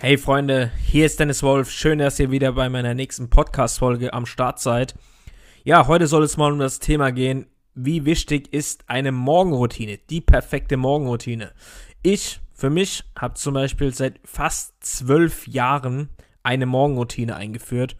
[0.00, 1.72] Hey Freunde, hier ist Dennis Wolf.
[1.72, 4.94] Schön, dass ihr wieder bei meiner nächsten Podcast-Folge am Start seid.
[5.64, 10.20] Ja, heute soll es mal um das Thema gehen, wie wichtig ist eine Morgenroutine, die
[10.20, 11.50] perfekte Morgenroutine.
[12.02, 16.10] Ich, für mich, habe zum Beispiel seit fast zwölf Jahren
[16.44, 17.96] eine Morgenroutine eingeführt.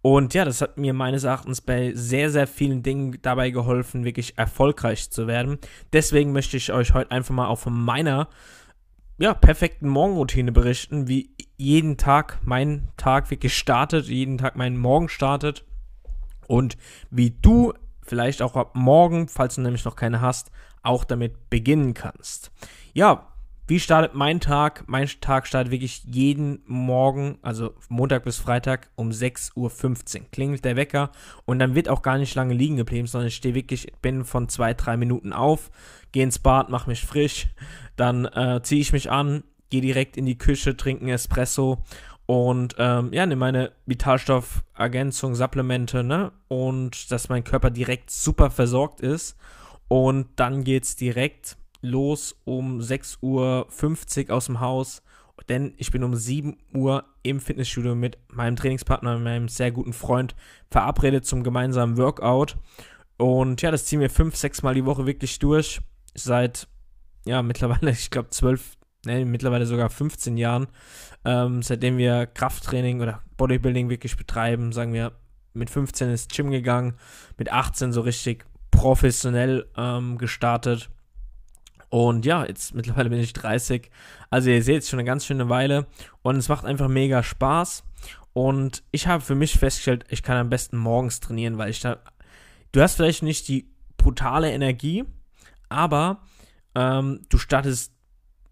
[0.00, 4.38] Und ja, das hat mir meines Erachtens bei sehr, sehr vielen Dingen dabei geholfen, wirklich
[4.38, 5.58] erfolgreich zu werden.
[5.92, 8.28] Deswegen möchte ich euch heute einfach mal von meiner
[9.22, 15.08] ja, perfekten Morgenroutine berichten, wie jeden Tag mein Tag wirklich startet, jeden Tag mein Morgen
[15.08, 15.64] startet
[16.48, 16.76] und
[17.08, 20.50] wie du vielleicht auch ab morgen, falls du nämlich noch keine hast,
[20.82, 22.50] auch damit beginnen kannst.
[22.94, 23.31] Ja,
[23.72, 24.84] wie startet mein Tag?
[24.86, 29.54] Mein Tag startet wirklich jeden Morgen, also Montag bis Freitag um 6.15
[30.20, 30.26] Uhr.
[30.30, 31.10] Klingelt der Wecker
[31.46, 34.50] und dann wird auch gar nicht lange liegen geblieben, sondern ich stehe wirklich, bin von
[34.50, 35.70] zwei, drei Minuten auf,
[36.12, 37.46] gehe ins Bad, mache mich frisch,
[37.96, 41.78] dann äh, ziehe ich mich an, gehe direkt in die Küche, trinke einen Espresso
[42.26, 46.32] und ähm, ja, nehme meine Vitalstoffergänzung, Supplemente, ne?
[46.48, 49.34] Und dass mein Körper direkt super versorgt ist.
[49.88, 53.20] Und dann geht es direkt los um 6.50
[54.28, 55.02] Uhr aus dem Haus,
[55.48, 60.34] denn ich bin um 7 Uhr im Fitnessstudio mit meinem Trainingspartner, meinem sehr guten Freund
[60.70, 62.56] verabredet zum gemeinsamen Workout.
[63.16, 65.80] Und ja, das ziehen wir fünf, sechs Mal die Woche wirklich durch.
[66.14, 66.68] Seit,
[67.24, 70.68] ja, mittlerweile, ich glaube, zwölf, ne, mittlerweile sogar 15 Jahren.
[71.24, 75.12] Ähm, seitdem wir Krafttraining oder Bodybuilding wirklich betreiben, sagen wir,
[75.54, 76.94] mit 15 ist Gym gegangen,
[77.36, 80.88] mit 18 so richtig professionell ähm, gestartet
[81.92, 83.90] und ja, jetzt mittlerweile bin ich 30.
[84.30, 85.86] Also ihr seht es schon eine ganz schöne Weile.
[86.22, 87.84] Und es macht einfach mega Spaß.
[88.32, 91.98] Und ich habe für mich festgestellt, ich kann am besten morgens trainieren, weil ich da.
[92.72, 95.04] Du hast vielleicht nicht die brutale Energie,
[95.68, 96.22] aber
[96.74, 97.92] ähm, du startest,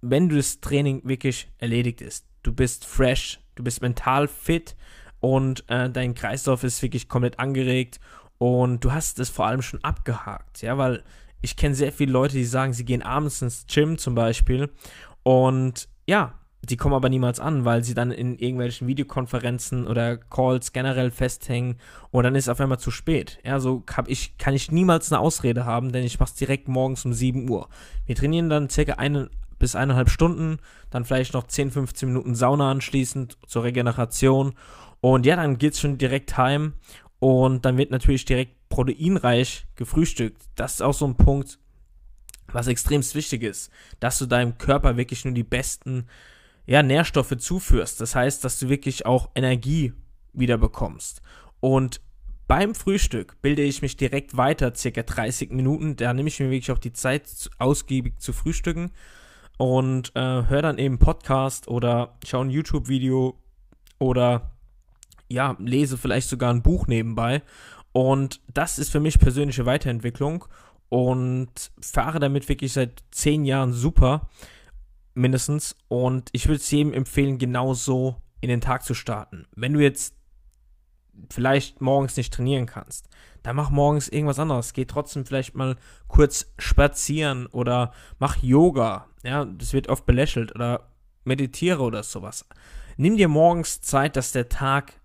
[0.00, 2.26] wenn du das Training wirklich erledigt ist.
[2.42, 4.74] Du bist fresh, du bist mental fit
[5.20, 8.00] und äh, dein Kreislauf ist wirklich komplett angeregt
[8.38, 11.04] und du hast es vor allem schon abgehakt, ja, weil
[11.40, 14.70] ich kenne sehr viele Leute, die sagen, sie gehen abends ins Gym zum Beispiel
[15.22, 20.72] und ja, die kommen aber niemals an, weil sie dann in irgendwelchen Videokonferenzen oder Calls
[20.72, 21.76] generell festhängen
[22.10, 23.38] und dann ist es auf einmal zu spät.
[23.44, 26.68] Ja, so hab ich, kann ich niemals eine Ausrede haben, denn ich mache es direkt
[26.68, 27.68] morgens um 7 Uhr.
[28.06, 30.58] Wir trainieren dann circa eine bis eineinhalb Stunden,
[30.90, 34.54] dann vielleicht noch 10, 15 Minuten Sauna anschließend zur Regeneration
[35.00, 36.74] und ja, dann geht es schon direkt heim
[37.18, 40.42] und dann wird natürlich direkt proteinreich gefrühstückt.
[40.54, 41.58] Das ist auch so ein Punkt,
[42.52, 43.70] was extrem wichtig ist,
[44.00, 46.06] dass du deinem Körper wirklich nur die besten
[46.66, 48.00] ja, Nährstoffe zuführst.
[48.00, 49.92] Das heißt, dass du wirklich auch Energie
[50.32, 51.22] wieder bekommst.
[51.60, 52.00] Und
[52.46, 55.96] beim Frühstück bilde ich mich direkt weiter, circa 30 Minuten.
[55.96, 58.92] Da nehme ich mir wirklich auch die Zeit, ausgiebig zu frühstücken
[59.58, 63.38] und äh, höre dann eben Podcast oder schaue ein YouTube-Video
[63.98, 64.52] oder
[65.28, 67.42] ja, lese vielleicht sogar ein Buch nebenbei
[67.92, 70.44] und das ist für mich persönliche Weiterentwicklung
[70.88, 74.28] und fahre damit wirklich seit zehn Jahren super,
[75.14, 75.76] mindestens.
[75.88, 79.46] Und ich würde es jedem empfehlen, genauso in den Tag zu starten.
[79.54, 80.14] Wenn du jetzt
[81.30, 83.08] vielleicht morgens nicht trainieren kannst,
[83.42, 84.72] dann mach morgens irgendwas anderes.
[84.72, 89.06] Geh trotzdem vielleicht mal kurz spazieren oder mach Yoga.
[89.22, 90.88] Ja, das wird oft belächelt oder
[91.24, 92.46] meditiere oder sowas.
[92.96, 94.97] Nimm dir morgens Zeit, dass der Tag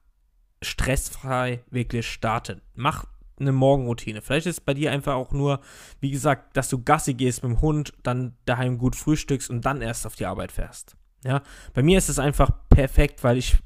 [0.63, 2.61] stressfrei wirklich starten.
[2.75, 3.05] Mach
[3.39, 4.21] eine Morgenroutine.
[4.21, 5.59] Vielleicht ist es bei dir einfach auch nur,
[5.99, 9.81] wie gesagt, dass du Gassi gehst mit dem Hund, dann daheim gut frühstückst und dann
[9.81, 10.95] erst auf die Arbeit fährst.
[11.25, 11.41] Ja,
[11.73, 13.57] bei mir ist es einfach perfekt, weil ich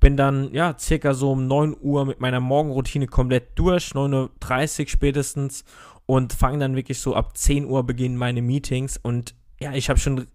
[0.00, 4.88] bin dann, ja, circa so um 9 Uhr mit meiner Morgenroutine komplett durch, 9.30 Uhr
[4.88, 5.64] spätestens
[6.04, 9.98] und fange dann wirklich so ab 10 Uhr beginnen meine Meetings und ja, ich habe
[9.98, 10.26] schon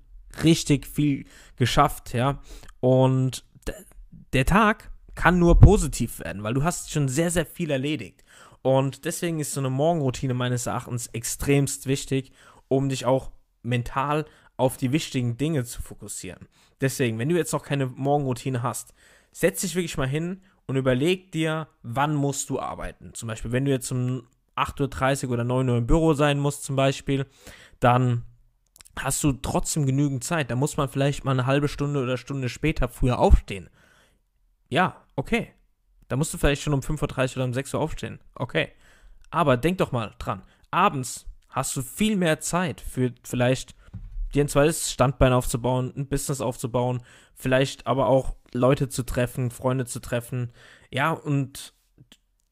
[0.43, 1.25] richtig viel
[1.57, 2.39] geschafft, ja,
[2.79, 3.45] und
[4.33, 8.23] der Tag kann nur positiv werden, weil du hast schon sehr, sehr viel erledigt.
[8.61, 12.31] Und deswegen ist so eine Morgenroutine meines Erachtens extremst wichtig,
[12.67, 13.31] um dich auch
[13.63, 14.25] mental
[14.57, 16.47] auf die wichtigen Dinge zu fokussieren.
[16.79, 18.93] Deswegen, wenn du jetzt noch keine Morgenroutine hast,
[19.31, 23.13] setz dich wirklich mal hin und überleg dir, wann musst du arbeiten.
[23.13, 26.63] Zum Beispiel, wenn du jetzt um 8.30 Uhr oder 9 Uhr im Büro sein musst,
[26.63, 27.25] zum Beispiel,
[27.79, 28.23] dann
[28.99, 30.51] hast du trotzdem genügend Zeit.
[30.51, 33.69] Da muss man vielleicht mal eine halbe Stunde oder Stunde später früher aufstehen.
[34.71, 35.53] Ja, okay.
[36.07, 38.19] Da musst du vielleicht schon um 5.30 Uhr oder um 6 Uhr aufstehen.
[38.35, 38.69] Okay.
[39.29, 40.43] Aber denk doch mal dran.
[40.71, 43.75] Abends hast du viel mehr Zeit für vielleicht
[44.33, 47.03] dir ein zweites Standbein aufzubauen, ein Business aufzubauen,
[47.35, 50.51] vielleicht aber auch Leute zu treffen, Freunde zu treffen.
[50.89, 51.73] Ja, und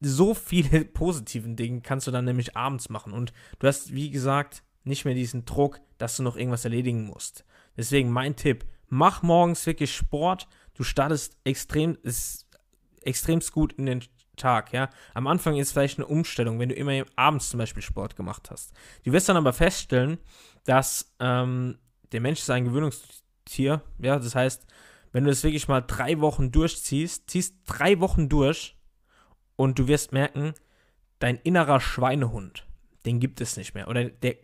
[0.00, 3.12] so viele positiven Dinge kannst du dann nämlich abends machen.
[3.12, 7.44] Und du hast, wie gesagt, nicht mehr diesen Druck, dass du noch irgendwas erledigen musst.
[7.76, 10.46] Deswegen mein Tipp, mach morgens wirklich Sport,
[10.80, 12.46] Du startest extrem, ist
[13.02, 14.02] extremst gut in den
[14.38, 14.88] Tag, ja.
[15.12, 18.72] Am Anfang ist vielleicht eine Umstellung, wenn du immer abends zum Beispiel Sport gemacht hast.
[19.04, 20.16] Du wirst dann aber feststellen,
[20.64, 21.76] dass ähm,
[22.12, 24.18] der Mensch ist ein Gewöhnungstier, ja.
[24.18, 24.66] Das heißt,
[25.12, 28.78] wenn du das wirklich mal drei Wochen durchziehst, ziehst drei Wochen durch
[29.56, 30.54] und du wirst merken,
[31.18, 32.66] dein innerer Schweinehund,
[33.04, 33.86] den gibt es nicht mehr.
[33.86, 34.36] Oder der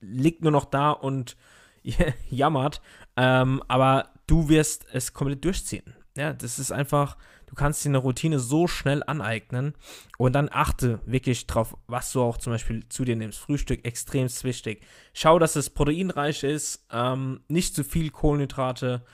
[0.00, 1.36] liegt nur noch da und
[2.30, 2.80] jammert.
[3.16, 5.94] Ähm, aber du wirst es komplett durchziehen.
[6.16, 7.16] Ja, das ist einfach,
[7.46, 9.74] du kannst dir eine Routine so schnell aneignen
[10.16, 13.38] und dann achte wirklich drauf, was du auch zum Beispiel zu dir nimmst.
[13.38, 14.82] Frühstück extrem wichtig.
[15.12, 19.04] Schau, dass es proteinreich ist, ähm, nicht zu viel Kohlenhydrate,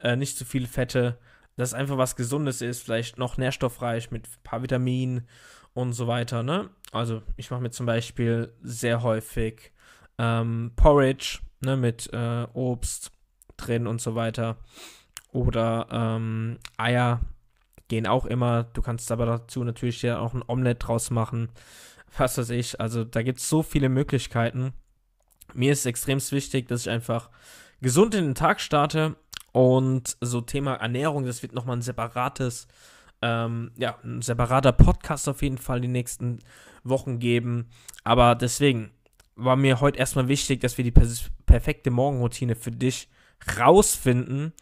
[0.00, 1.18] äh, nicht zu viel Fette,
[1.56, 5.26] dass einfach was Gesundes ist, vielleicht noch nährstoffreich mit ein paar Vitaminen
[5.72, 6.42] und so weiter.
[6.42, 6.68] Ne?
[6.92, 9.72] Also ich mache mir zum Beispiel sehr häufig
[10.18, 13.12] ähm, Porridge ne, mit äh, Obst
[13.56, 14.56] drin und so weiter.
[15.32, 17.20] Oder ähm, Eier
[17.88, 18.64] gehen auch immer.
[18.64, 21.50] Du kannst aber dazu natürlich ja auch ein Omelette draus machen.
[22.16, 22.80] Was weiß ich.
[22.80, 24.72] Also da gibt es so viele Möglichkeiten.
[25.54, 27.30] Mir ist extrem wichtig, dass ich einfach
[27.80, 29.16] gesund in den Tag starte.
[29.52, 32.68] Und so Thema Ernährung, das wird nochmal ein separates,
[33.20, 36.38] ähm, ja, ein separater Podcast auf jeden Fall die nächsten
[36.84, 37.68] Wochen geben.
[38.04, 38.92] Aber deswegen
[39.34, 40.92] war mir heute erstmal wichtig, dass wir die
[41.50, 43.08] perfekte Morgenroutine für dich
[43.58, 44.52] rausfinden.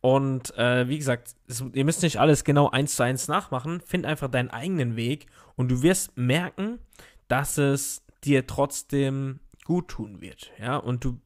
[0.00, 3.80] Und äh, wie gesagt, es, ihr müsst nicht alles genau eins zu eins nachmachen.
[3.80, 6.78] Find einfach deinen eigenen Weg und du wirst merken,
[7.26, 10.50] dass es dir trotzdem gut tun wird.
[10.58, 11.20] Ja, und du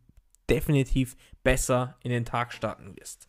[0.51, 3.29] definitiv besser in den Tag starten wirst.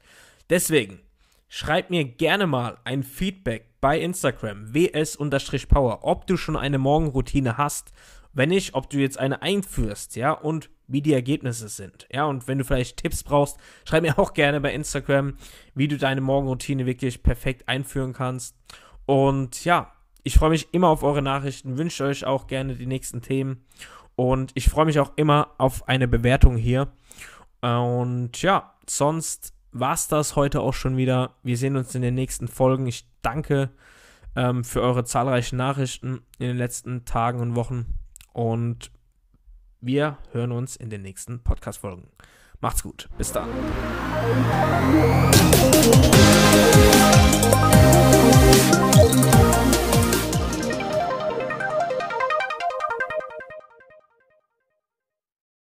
[0.50, 1.02] Deswegen,
[1.48, 7.92] schreib mir gerne mal ein Feedback bei Instagram, ws-power, ob du schon eine Morgenroutine hast.
[8.34, 12.08] Wenn nicht, ob du jetzt eine einführst, ja, und wie die Ergebnisse sind.
[12.12, 15.36] Ja, und wenn du vielleicht Tipps brauchst, schreib mir auch gerne bei Instagram,
[15.76, 18.56] wie du deine Morgenroutine wirklich perfekt einführen kannst.
[19.06, 19.92] Und ja,
[20.24, 23.66] ich freue mich immer auf eure Nachrichten, wünsche euch auch gerne die nächsten Themen.
[24.16, 26.92] Und ich freue mich auch immer auf eine Bewertung hier.
[27.62, 31.36] Und ja, sonst war es das heute auch schon wieder.
[31.44, 32.88] Wir sehen uns in den nächsten Folgen.
[32.88, 33.72] Ich danke
[34.36, 38.03] ähm, für eure zahlreichen Nachrichten in den letzten Tagen und Wochen.
[38.34, 38.92] Und
[39.80, 42.10] wir hören uns in den nächsten Podcast-Folgen.
[42.60, 43.10] Macht's gut.
[43.18, 43.50] Bis dann.